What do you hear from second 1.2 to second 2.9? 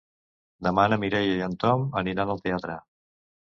i en Tom aniran al teatre.